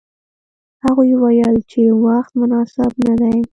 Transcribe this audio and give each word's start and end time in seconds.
هغوی 0.83 1.11
ویل 1.21 1.57
چې 1.71 1.81
وخت 2.05 2.31
مناسب 2.41 2.91
نه 3.05 3.13
دی. 3.21 3.37